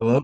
[0.00, 0.22] Hello,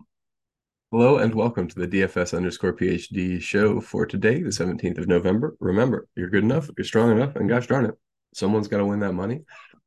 [0.90, 5.54] hello, and welcome to the DFS underscore PhD show for today, the 17th of November.
[5.60, 7.94] Remember, you're good enough, you're strong enough, and gosh darn it,
[8.32, 9.42] someone's got to win that money.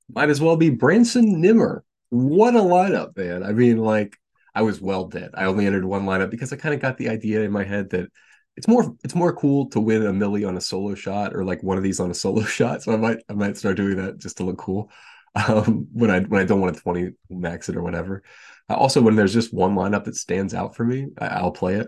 [0.07, 1.83] Might as well be Branson Nimmer.
[2.09, 3.41] What a lineup, man.
[3.41, 4.15] I mean, like,
[4.53, 5.31] I was well dead.
[5.33, 7.89] I only entered one lineup because I kind of got the idea in my head
[7.89, 8.09] that
[8.55, 11.63] it's more it's more cool to win a milli on a solo shot or like
[11.63, 12.83] one of these on a solo shot.
[12.83, 14.91] So I might I might start doing that just to look cool.
[15.35, 18.23] Um, when I when I don't want to 20 max it or whatever.
[18.67, 21.87] Also, when there's just one lineup that stands out for me, I'll play it.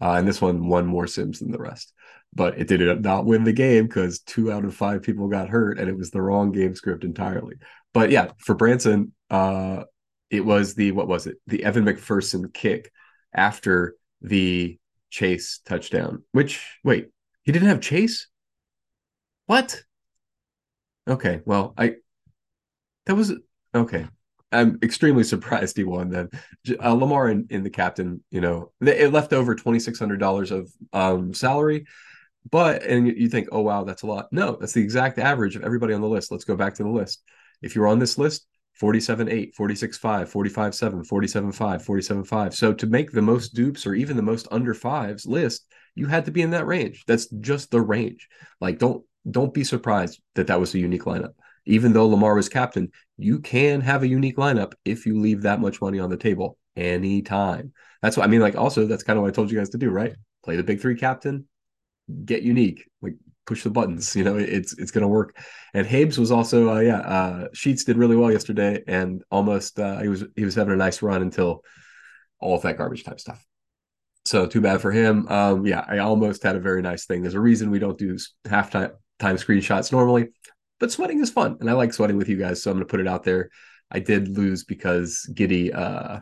[0.00, 1.92] Uh, and this one won more sims than the rest.
[2.34, 5.78] But it did not win the game because two out of five people got hurt,
[5.78, 7.56] and it was the wrong game script entirely.
[7.94, 9.84] But yeah, for Branson, uh,
[10.30, 11.36] it was the what was it?
[11.46, 12.92] The Evan McPherson kick
[13.34, 14.78] after the
[15.10, 16.22] Chase touchdown.
[16.32, 17.08] Which wait,
[17.42, 18.28] he didn't have Chase.
[19.46, 19.82] What?
[21.08, 21.94] Okay, well, I
[23.08, 23.32] that was
[23.74, 24.06] okay.
[24.52, 26.10] I'm extremely surprised he won.
[26.10, 26.30] Then
[26.82, 30.50] uh, Lamar in, in the captain, you know, it left over twenty six hundred dollars
[30.50, 31.86] of um, salary,
[32.50, 34.28] but and you think, oh wow, that's a lot.
[34.30, 36.30] No, that's the exact average of everybody on the list.
[36.30, 37.22] Let's go back to the list.
[37.62, 42.54] If you're on this list, 47 8, 46 5, 45 7, 47 5, 47 5.
[42.54, 46.26] So to make the most dupes or even the most under fives list, you had
[46.26, 47.04] to be in that range.
[47.06, 48.28] That's just the range.
[48.60, 51.34] Like don't don't be surprised that that was a unique lineup
[51.68, 55.60] even though Lamar was captain, you can have a unique lineup if you leave that
[55.60, 57.72] much money on the table anytime.
[58.00, 58.40] That's what I mean.
[58.40, 60.14] Like, also, that's kind of what I told you guys to do, right?
[60.44, 61.46] Play the big three captain,
[62.24, 63.14] get unique, like
[63.46, 64.16] push the buttons.
[64.16, 65.36] You know, it's it's gonna work.
[65.74, 70.00] And Habes was also, uh, yeah, uh, Sheets did really well yesterday, and almost uh,
[70.00, 71.62] he was he was having a nice run until
[72.40, 73.44] all of that garbage type stuff.
[74.24, 75.28] So too bad for him.
[75.28, 77.22] Um, yeah, I almost had a very nice thing.
[77.22, 80.28] There's a reason we don't do halftime time screenshots normally
[80.78, 82.62] but sweating is fun and I like sweating with you guys.
[82.62, 83.50] So I'm going to put it out there.
[83.90, 86.20] I did lose because Giddey uh,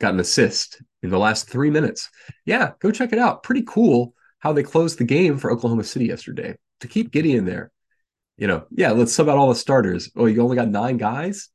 [0.00, 2.10] got an assist in the last three minutes.
[2.44, 3.42] Yeah, go check it out.
[3.42, 7.44] Pretty cool how they closed the game for Oklahoma City yesterday to keep Giddey in
[7.44, 7.70] there.
[8.36, 10.10] You know, yeah, let's sub out all the starters.
[10.16, 11.48] Oh, you only got nine guys?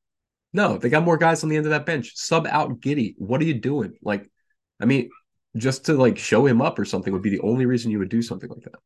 [0.53, 2.13] No, they got more guys on the end of that bench.
[2.15, 3.13] Sub out Giddey.
[3.17, 3.95] What are you doing?
[4.01, 4.31] Like,
[4.79, 5.09] I mean,
[5.57, 8.09] just to like show him up or something would be the only reason you would
[8.09, 8.79] do something like that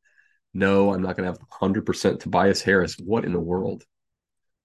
[0.54, 2.96] no, I'm not going to have 100% Tobias Harris.
[2.98, 3.84] What in the world?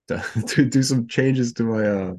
[0.08, 2.14] To, to do some changes to my uh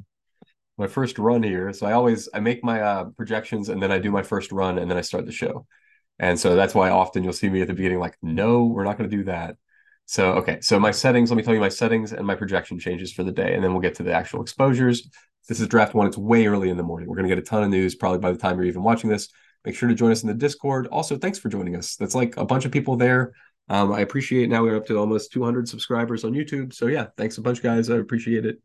[0.78, 1.72] my first run here.
[1.72, 4.78] So I always I make my uh projections and then I do my first run
[4.78, 5.66] and then I start the show.
[6.18, 8.98] And so that's why often you'll see me at the beginning like, no, we're not
[8.98, 9.56] going to do that.
[10.06, 13.12] So okay, so my settings, let me tell you my settings and my projection changes
[13.12, 15.08] for the day, and then we'll get to the actual exposures.
[15.48, 16.06] This is draft one.
[16.06, 17.08] It's way early in the morning.
[17.08, 19.08] We're going to get a ton of news probably by the time you're even watching
[19.08, 19.28] this.
[19.64, 20.86] Make sure to join us in the Discord.
[20.88, 21.96] Also, thanks for joining us.
[21.96, 23.32] That's like a bunch of people there
[23.68, 26.72] um, I appreciate now we're up to almost 200 subscribers on YouTube.
[26.72, 27.90] So yeah, thanks a bunch, guys.
[27.90, 28.60] I appreciate it.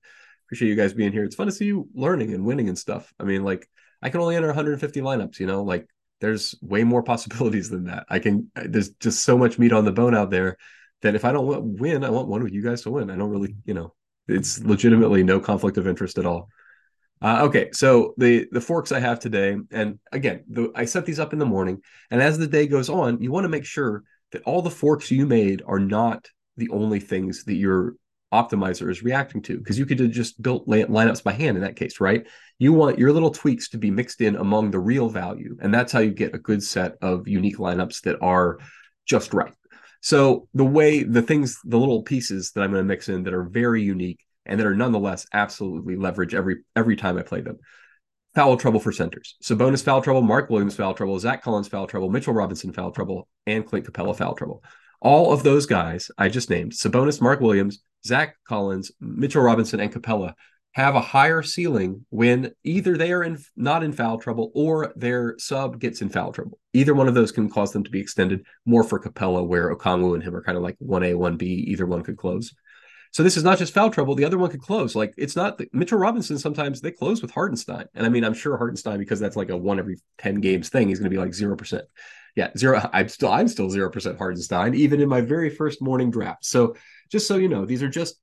[0.48, 1.24] Appreciate you guys being here.
[1.24, 3.14] It's fun to see you learning and winning and stuff.
[3.20, 3.68] I mean, like
[4.02, 5.40] I can only enter 150 lineups.
[5.40, 5.88] You know, like
[6.22, 8.06] there's way more possibilities than that.
[8.10, 8.52] I can.
[8.56, 10.58] There's just so much meat on the bone out there
[11.02, 13.12] that if I don't win, I want one of you guys to win.
[13.12, 13.94] I don't really, you know,
[14.28, 16.50] it's legitimately no conflict of interest at all.
[17.22, 21.20] Uh, okay, so the the forks I have today, and again, the, I set these
[21.20, 21.82] up in the morning,
[22.12, 24.04] and as the day goes on, you want to make sure
[24.36, 27.96] that all the forks you made are not the only things that your
[28.34, 31.78] optimizer is reacting to because you could have just built lineups by hand in that
[31.78, 32.28] case right?
[32.60, 35.94] You want your little tweaks to be mixed in among the real value and that's
[35.94, 38.60] how you get a good set of unique lineups that are
[39.06, 39.54] just right.
[40.02, 43.34] So the way the things the little pieces that i'm going to mix in that
[43.34, 47.58] are very unique and that are nonetheless absolutely leverage every every time i play them
[48.36, 49.36] foul trouble for centers.
[49.42, 53.28] Sabonis foul trouble, Mark Williams foul trouble, Zach Collins foul trouble, Mitchell Robinson foul trouble,
[53.48, 54.64] and Clint Capela foul trouble.
[55.02, 59.92] All of those guys I just named, Sabonis, Mark Williams, Zach Collins, Mitchell Robinson, and
[59.92, 60.34] Capela,
[60.74, 65.36] have a higher ceiling when either they are in not in foul trouble or their
[65.40, 66.60] sub gets in foul trouble.
[66.74, 68.46] Either one of those can cause them to be extended.
[68.66, 71.48] More for Capela, where Okongwu and him are kind of like one A, one B.
[71.70, 72.54] Either one could close.
[73.16, 74.14] So this is not just foul trouble.
[74.14, 74.94] The other one could close.
[74.94, 76.38] Like it's not the, Mitchell Robinson.
[76.38, 79.56] Sometimes they close with Hartenstein, and I mean I'm sure Hartenstein because that's like a
[79.56, 80.90] one every ten games thing.
[80.90, 81.86] He's going to be like zero percent.
[82.36, 82.90] Yeah, zero.
[82.94, 86.44] I'm still I'm still zero percent Hartenstein even in my very first morning draft.
[86.44, 86.76] So
[87.10, 88.20] just so you know, these are just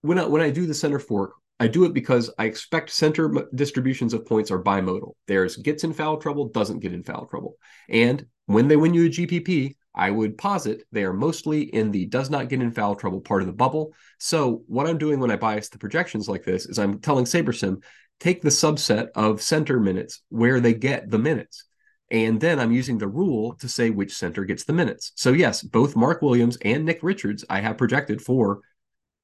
[0.00, 1.34] when I when I do the center fork.
[1.60, 5.12] I do it because I expect center distributions of points are bimodal.
[5.26, 7.58] There's gets in foul trouble, doesn't get in foul trouble.
[7.90, 12.06] And when they win you a GPP, I would posit they are mostly in the
[12.06, 13.94] does not get in foul trouble part of the bubble.
[14.18, 17.82] So what I'm doing when I bias the projections like this is I'm telling SaberSim,
[18.20, 21.64] take the subset of center minutes where they get the minutes.
[22.10, 25.12] And then I'm using the rule to say which center gets the minutes.
[25.14, 28.60] So yes, both Mark Williams and Nick Richards I have projected for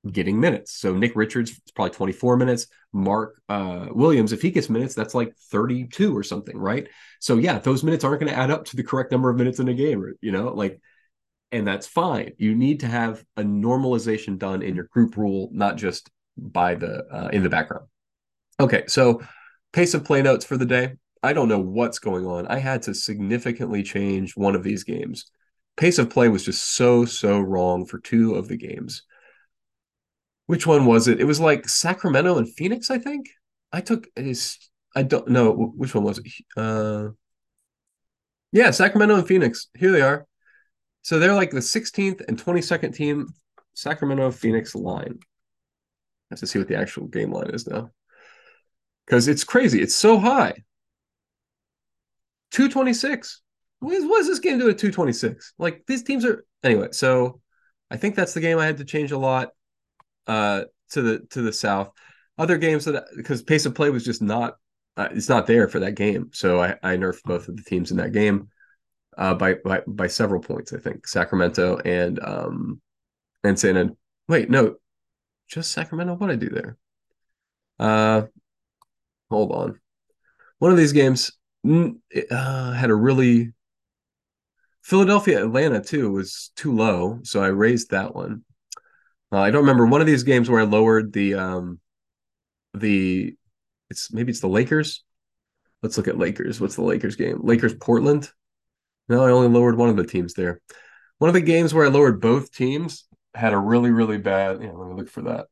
[0.08, 0.72] getting minutes.
[0.72, 2.66] So Nick Richards is probably 24 minutes.
[2.92, 6.88] Mark uh, Williams, if he gets minutes, that's like 32 or something, right?
[7.20, 9.58] So yeah, those minutes aren't going to add up to the correct number of minutes
[9.58, 10.80] in a game, you know, like,
[11.52, 12.32] and that's fine.
[12.38, 17.04] You need to have a normalization done in your group rule, not just by the
[17.12, 17.86] uh, in the background.
[18.60, 19.20] Okay, so
[19.72, 20.94] pace of play notes for the day.
[21.22, 22.46] I don't know what's going on.
[22.46, 25.30] I had to significantly change one of these games.
[25.76, 29.02] Pace of play was just so so wrong for two of the games
[30.50, 31.20] which one was it?
[31.20, 33.28] It was like Sacramento and Phoenix, I think.
[33.72, 34.58] I took is
[34.96, 36.26] I don't know which one was it.
[36.56, 37.10] Uh,
[38.50, 39.68] yeah, Sacramento and Phoenix.
[39.78, 40.26] Here they are.
[41.02, 43.28] So they're like the 16th and 22nd team.
[43.74, 45.20] Sacramento Phoenix line.
[45.20, 47.92] I have to see what the actual game line is now.
[49.06, 49.80] Because it's crazy.
[49.80, 50.64] It's so high.
[52.50, 53.40] 226.
[53.78, 55.54] What is, what is this game doing at 226?
[55.58, 56.88] Like these teams are anyway.
[56.90, 57.40] So
[57.88, 59.50] I think that's the game I had to change a lot
[60.26, 61.90] uh, to the to the south.
[62.38, 64.56] Other games that because pace of play was just not
[64.96, 67.90] uh, it's not there for that game, so I, I nerfed both of the teams
[67.90, 68.48] in that game
[69.18, 70.72] uh, by by by several points.
[70.72, 72.80] I think Sacramento and um
[73.44, 73.96] and San.
[74.28, 74.76] Wait, no,
[75.48, 76.14] just Sacramento.
[76.14, 76.76] What I do there?
[77.78, 78.22] Uh,
[79.30, 79.80] hold on.
[80.58, 81.32] One of these games
[81.66, 83.52] uh, had a really
[84.82, 88.44] Philadelphia Atlanta too was too low, so I raised that one.
[89.32, 91.80] Uh, I don't remember one of these games where I lowered the um
[92.74, 93.34] the
[93.90, 95.04] it's maybe it's the Lakers.
[95.82, 96.60] Let's look at Lakers.
[96.60, 97.40] What's the Lakers game?
[97.42, 98.30] Lakers Portland.
[99.08, 100.60] No, I only lowered one of the teams there.
[101.18, 104.62] One of the games where I lowered both teams had a really really bad.
[104.62, 105.46] Yeah, let me look for that.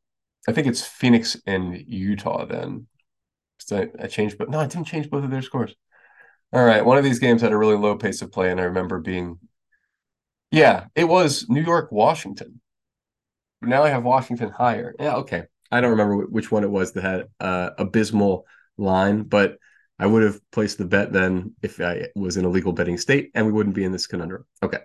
[0.49, 2.87] I think it's Phoenix and Utah then.
[3.73, 5.75] I, I changed, but no, I didn't change both of their scores.
[6.53, 8.65] All right, one of these games had a really low pace of play, and I
[8.65, 9.39] remember being,
[10.51, 12.61] yeah, it was New York Washington.
[13.63, 14.95] Now I have Washington higher.
[14.99, 15.45] Yeah, okay.
[15.71, 18.47] I don't remember which one it was that had uh, abysmal
[18.77, 19.59] line, but
[19.99, 23.31] I would have placed the bet then if I was in a legal betting state,
[23.35, 24.45] and we wouldn't be in this conundrum.
[24.63, 24.79] Okay.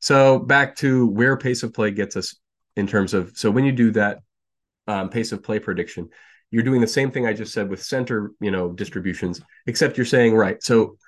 [0.00, 2.36] So back to where pace of play gets us
[2.76, 4.18] in terms of so when you do that
[4.86, 6.10] um, pace of play prediction,
[6.50, 10.04] you're doing the same thing I just said with center, you know, distributions, except you're
[10.04, 10.62] saying right.
[10.62, 10.98] So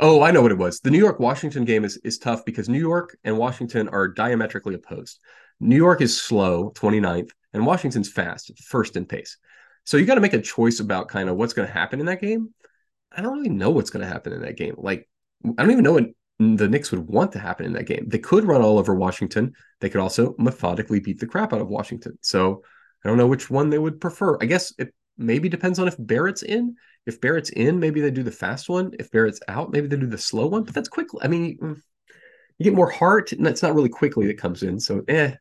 [0.00, 0.80] Oh, I know what it was.
[0.80, 4.74] The New York Washington game is is tough because New York and Washington are diametrically
[4.74, 5.20] opposed.
[5.62, 9.38] New York is slow, 29th, and Washington's fast, first in pace.
[9.84, 12.06] So you got to make a choice about kind of what's going to happen in
[12.06, 12.52] that game.
[13.12, 14.74] I don't really know what's going to happen in that game.
[14.76, 15.08] Like,
[15.44, 16.06] I don't even know what
[16.38, 18.06] the Knicks would want to happen in that game.
[18.08, 19.52] They could run all over Washington.
[19.80, 22.18] They could also methodically beat the crap out of Washington.
[22.22, 22.62] So
[23.04, 24.38] I don't know which one they would prefer.
[24.40, 26.74] I guess it maybe depends on if Barrett's in.
[27.06, 28.92] If Barrett's in, maybe they do the fast one.
[28.98, 30.64] If Barrett's out, maybe they do the slow one.
[30.64, 31.08] But that's quick.
[31.20, 31.58] I mean,
[32.58, 34.78] you get more heart, and that's not really quickly that comes in.
[34.78, 35.34] So, eh,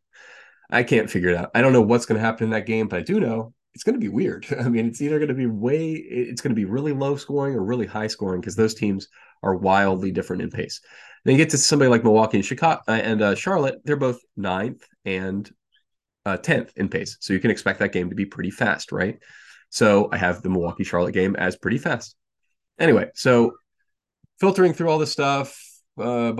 [0.72, 1.52] I can't figure it out.
[1.54, 3.84] I don't know what's going to happen in that game, but I do know it's
[3.84, 4.46] going to be weird.
[4.60, 7.56] I mean, it's either going to be way, it's going to be really low scoring
[7.56, 9.08] or really high scoring because those teams
[9.44, 10.82] are wildly different in pace.
[11.24, 14.20] Then you get to somebody like Milwaukee and Chicago uh, and uh, Charlotte; they're both
[14.36, 15.50] ninth and
[16.26, 19.20] uh, tenth in pace, so you can expect that game to be pretty fast, right?
[19.70, 22.16] So I have the Milwaukee Charlotte game as pretty fast.
[22.80, 23.54] Anyway, so
[24.40, 25.58] filtering through all this stuff.
[26.00, 26.34] Uh.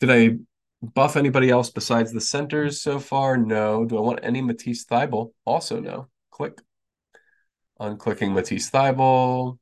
[0.00, 0.36] Did I
[0.82, 3.36] buff anybody else besides the centers so far?
[3.36, 3.84] No.
[3.84, 5.32] Do I want any Matisse Thybulle?
[5.44, 6.08] Also, no.
[6.30, 6.60] Click.
[7.80, 9.58] Unclicking Matisse Thybulle.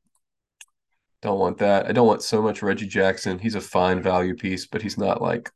[1.21, 1.85] Don't want that.
[1.85, 3.37] I don't want so much Reggie Jackson.
[3.37, 5.51] He's a fine value piece, but he's not like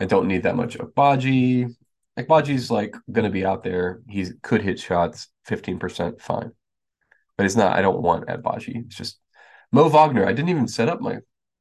[0.00, 1.74] I don't need that much Agbaji.
[2.18, 4.00] Agbaji's like gonna be out there.
[4.08, 6.52] He could hit shots 15% fine.
[7.36, 8.86] But it's not, I don't want Agbaji.
[8.86, 9.20] It's just
[9.72, 10.26] Mo Wagner.
[10.26, 11.18] I didn't even set up my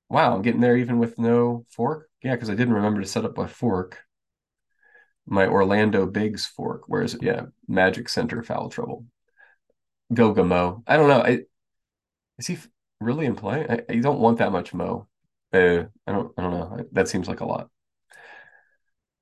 [0.10, 2.07] wow, I'm getting there even with no fork.
[2.24, 4.00] Yeah, because I didn't remember to set up my fork.
[5.26, 6.84] My Orlando Biggs fork.
[6.88, 9.06] Whereas, yeah, Magic Center foul trouble.
[10.14, 10.84] Goga Mo.
[10.88, 11.22] I don't know.
[11.22, 11.42] I,
[12.38, 12.58] is he
[13.00, 13.66] really in play?
[13.70, 15.08] I, you don't want that much Mo.
[15.54, 16.32] Uh, I don't.
[16.38, 16.86] I don't know.
[16.92, 17.70] That seems like a lot.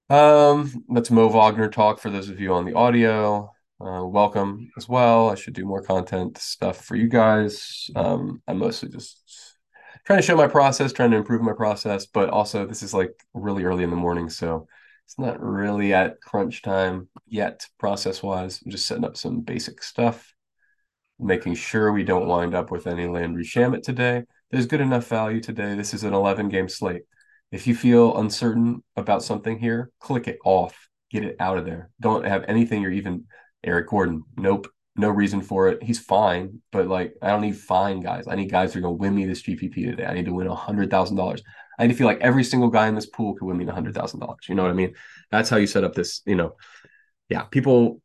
[0.09, 3.51] Um, that's Mo Wagner talk for those of you on the audio.
[3.81, 5.29] Uh, welcome as well.
[5.29, 7.89] I should do more content stuff for you guys.
[7.95, 9.54] Um, I'm mostly just
[10.05, 13.11] trying to show my process, trying to improve my process, but also this is like
[13.33, 14.67] really early in the morning, so
[15.05, 18.61] it's not really at crunch time yet, process wise.
[18.63, 20.33] I'm just setting up some basic stuff,
[21.19, 24.23] making sure we don't wind up with any Landry Shamet today.
[24.51, 25.75] There's good enough value today.
[25.75, 27.03] This is an 11 game slate.
[27.51, 31.89] If you feel uncertain about something here, click it off, get it out of there.
[31.99, 33.25] Don't have anything you're even
[33.63, 34.23] Eric Gordon.
[34.37, 35.83] Nope no reason for it.
[35.83, 38.25] He's fine, but like I don't need fine guys.
[38.27, 40.05] I need guys who are gonna win me this GPP today.
[40.05, 41.41] I need to win a hundred thousand dollars.
[41.77, 43.71] I need to feel like every single guy in this pool could win me a
[43.71, 44.47] hundred thousand dollars.
[44.47, 44.93] You know what I mean?
[45.31, 46.55] That's how you set up this, you know,
[47.29, 48.01] yeah, people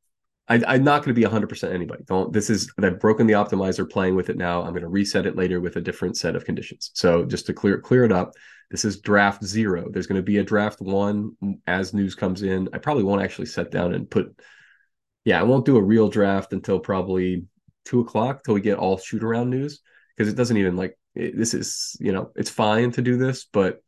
[0.51, 2.03] I, am not to be 100% anybody.
[2.07, 2.33] Don't.
[2.33, 4.63] This is I've broken the optimizer, playing with it now.
[4.63, 6.91] I'm to reset it later with a different set of conditions.
[6.95, 8.33] So just to clear clear it up,
[8.71, 9.89] this is draft zero.
[9.91, 11.37] There's to be a draft one
[11.69, 12.69] as news comes in.
[12.73, 14.35] I probably won't actually set down and put.
[15.25, 17.45] Yeah, I won't do a real draft until probably
[17.85, 19.81] two o'clock till we get all shoot around news
[20.17, 23.45] because it doesn't even like it, this is you know it's fine to do this,
[23.45, 23.83] but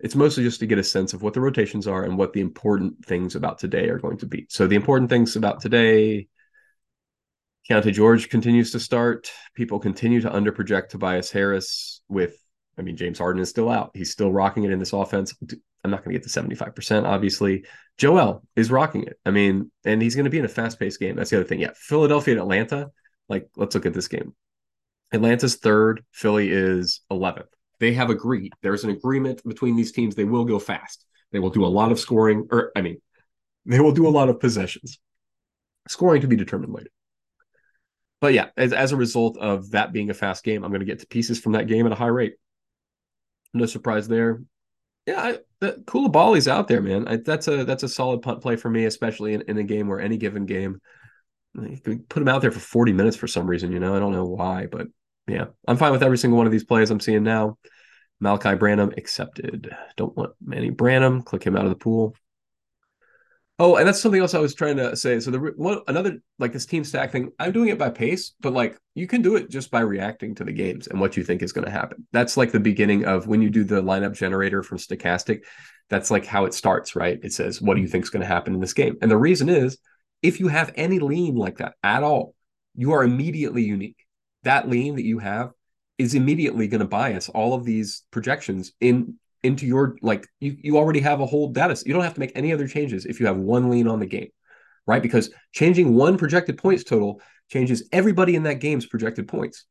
[0.00, 2.40] it's mostly just to get a sense of what the rotations are and what the
[2.40, 4.46] important things about today are going to be.
[4.48, 6.28] So the important things about today,
[7.68, 9.30] Keyonte George continues to start.
[9.54, 12.36] People continue to under project Tobias Harris with,
[12.78, 13.90] I mean, James Harden is still out.
[13.94, 15.34] He's still rocking it in this offense.
[15.84, 17.64] I'm not going to get to 75%, obviously.
[17.96, 19.18] Joel is rocking it.
[19.24, 21.16] I mean, and he's going to be in a fast paced game.
[21.16, 21.60] That's the other thing.
[21.60, 21.70] Yeah.
[21.74, 22.90] Philadelphia and Atlanta.
[23.28, 24.34] Like, let's look at this game.
[25.12, 27.46] Atlanta's third, Philly is 11th
[27.80, 28.52] they have agreed.
[28.62, 30.14] There's an agreement between these teams.
[30.14, 31.04] They will go fast.
[31.32, 33.00] They will do a lot of scoring, or I mean,
[33.66, 34.98] they will do a lot of possessions.
[35.88, 36.90] Scoring to be determined later.
[38.20, 40.86] But yeah, as, as a result of that being a fast game, I'm going to
[40.86, 42.34] get to pieces from that game at a high rate.
[43.54, 44.42] No surprise there.
[45.08, 47.08] Yeah, I, the Coulibaly's out there, man.
[47.08, 49.88] I, that's a that's a solid punt play for me, especially in, in a game
[49.88, 50.82] where any given game,
[51.54, 53.72] you can put him out there for 40 minutes for some reason.
[53.72, 54.88] You know, I don't know why, but
[55.26, 57.56] yeah, I'm fine with every single one of these plays I'm seeing now.
[58.22, 59.74] Malaki Branham accepted.
[59.96, 61.22] Don't want Manny Branham.
[61.22, 62.14] Click him out of the pool.
[63.60, 65.18] Oh, and that's something else I was trying to say.
[65.18, 68.52] So the one another like this team stack thing, I'm doing it by pace, but
[68.52, 71.42] like you can do it just by reacting to the games and what you think
[71.42, 72.06] is going to happen.
[72.12, 75.40] That's like the beginning of when you do the lineup generator from Stokastic.
[75.90, 77.18] That's like how it starts, right?
[77.22, 79.16] It says what do you think is going to happen in this game, and the
[79.16, 79.78] reason is
[80.22, 82.34] if you have any lean like that at all,
[82.76, 83.96] you are immediately unique
[84.44, 85.50] that lean that you have
[85.98, 90.76] is immediately going to bias all of these projections in into your like you you
[90.76, 93.26] already have a whole data you don't have to make any other changes if you
[93.26, 94.28] have one lean on the game
[94.86, 99.64] right because changing one projected points total changes everybody in that game's projected points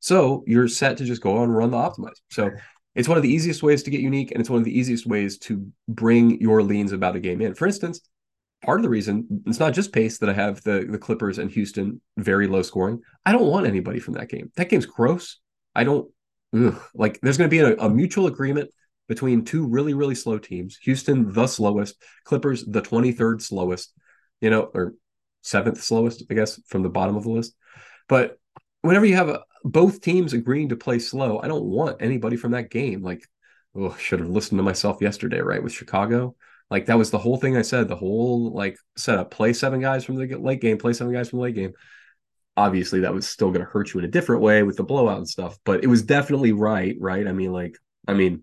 [0.00, 2.50] so you're set to just go on and run the optimizer so
[2.94, 5.06] it's one of the easiest ways to get unique and it's one of the easiest
[5.06, 8.00] ways to bring your leans about a game in for instance
[8.62, 11.50] part of the reason it's not just pace that I have the the Clippers and
[11.50, 13.00] Houston very low scoring.
[13.24, 14.50] I don't want anybody from that game.
[14.56, 15.38] That game's gross.
[15.74, 16.10] I don't
[16.54, 16.80] ugh.
[16.94, 17.20] like.
[17.22, 18.70] There's going to be a, a, mutual agreement
[19.08, 20.78] between two really really slow teams.
[20.82, 23.92] Houston the slowest, Clippers the 23rd slowest.
[24.40, 24.94] You know, or
[25.42, 27.54] seventh slowest, I guess, from the bottom of the list.
[28.08, 28.38] But
[28.82, 32.52] whenever you have a, both teams agreeing to play slow, I don't want anybody from
[32.52, 33.02] that game.
[33.02, 33.22] Like,
[33.74, 35.62] oh, should have listened to myself yesterday, right?
[35.62, 36.36] With Chicago,
[36.70, 39.30] like that was the whole thing I said, the whole like setup.
[39.30, 41.72] Play seven guys from the late game, play seven guys from the late game.
[42.56, 45.18] Obviously, that was still going to hurt you in a different way with the blowout
[45.18, 47.26] and stuff, but it was definitely right, right?
[47.26, 48.42] I mean, like, I mean,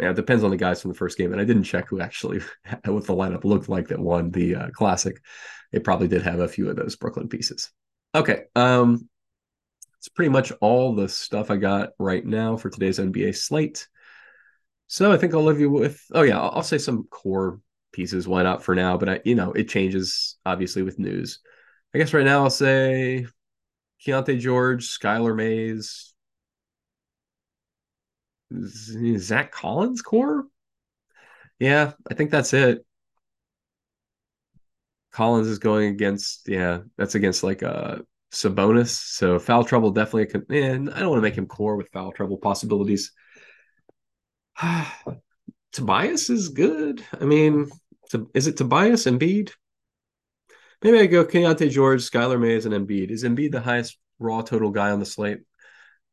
[0.00, 1.32] yeah, it depends on the guys from the first game.
[1.32, 2.40] And I didn't check who actually
[2.84, 5.20] what the lineup looked like that won the uh, classic.
[5.72, 7.70] It probably did have a few of those Brooklyn pieces.
[8.14, 8.44] Okay.
[8.54, 9.08] Um,
[9.98, 13.88] it's pretty much all the stuff I got right now for today's NBA slate.
[14.86, 17.60] So I think I'll leave you with oh yeah, I'll, I'll say some core
[17.92, 18.28] pieces.
[18.28, 18.96] Why not for now?
[18.96, 21.40] But I, you know, it changes obviously with news.
[21.94, 23.26] I guess right now I'll say
[24.06, 26.14] Keyonte George, Skylar Mays,
[29.18, 30.44] Zach Collins core.
[31.58, 32.84] Yeah, I think that's it.
[35.12, 37.98] Collins is going against yeah, that's against like a uh,
[38.32, 38.88] Sabonis.
[38.88, 40.42] So foul trouble definitely.
[40.50, 43.12] And I don't want to make him core with foul trouble possibilities.
[45.72, 47.02] Tobias is good.
[47.18, 47.70] I mean,
[48.34, 49.52] is it Tobias Embiid?
[50.82, 53.10] Maybe I go Keyonte George, Skylar Mays, and Embiid.
[53.10, 55.40] Is Embiid the highest raw total guy on the slate?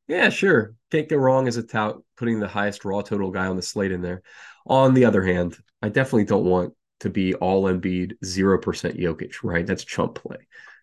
[0.08, 0.76] Yeah, sure.
[0.92, 3.92] Can't go wrong as a tout putting the highest raw total guy on the slate
[3.92, 4.22] in there.
[4.68, 9.66] On the other hand, I definitely don't want to be all Embiid, 0% Jokic, right?
[9.66, 10.38] That's chump play.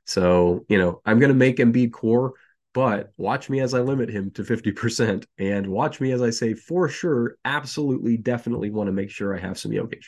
[0.07, 2.35] So, you know, I'm going to make Embiid core
[2.73, 6.55] but watch me as I limit him to 50% and watch me as I say
[6.55, 10.05] for sure, absolutely, definitely want to make sure I have some Jokic,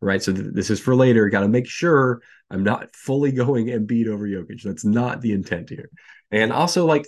[0.00, 0.20] right?
[0.20, 1.28] So th- this is for later.
[1.28, 4.62] Got to make sure I'm not fully going Embiid over Jokic.
[4.62, 5.90] That's not the intent here.
[6.30, 7.06] And also, like,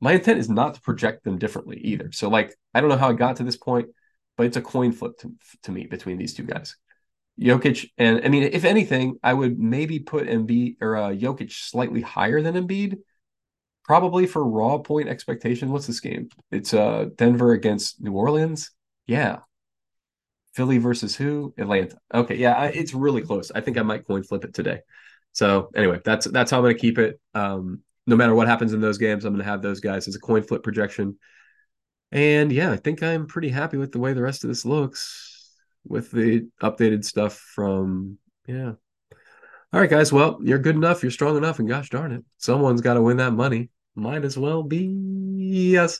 [0.00, 2.10] my intent is not to project them differently either.
[2.12, 3.88] So, like, I don't know how I got to this point,
[4.36, 5.32] but it's a coin flip to,
[5.64, 6.76] to me between these two guys.
[7.40, 12.00] Jokic and I mean, if anything, I would maybe put Embiid or uh, Jokic slightly
[12.00, 12.98] higher than Embiid
[13.84, 15.70] probably for raw point expectation.
[15.70, 16.28] What's this game?
[16.50, 18.70] It's uh Denver against New Orleans.
[19.06, 19.38] Yeah.
[20.54, 21.54] Philly versus who?
[21.58, 21.96] Atlanta.
[22.12, 23.50] Okay, yeah, I, it's really close.
[23.52, 24.80] I think I might coin flip it today.
[25.32, 27.20] So anyway, that's that's how I'm going to keep it.
[27.34, 30.14] Um, no matter what happens in those games, I'm going to have those guys as
[30.14, 31.18] a coin flip projection.
[32.12, 35.54] And yeah, I think I'm pretty happy with the way the rest of this looks
[35.84, 38.72] with the updated stuff from yeah
[39.72, 40.12] All right, guys.
[40.12, 41.02] Well, you're good enough.
[41.02, 41.58] You're strong enough.
[41.58, 43.70] And gosh darn it, someone's got to win that money.
[43.94, 45.98] Might as well be us.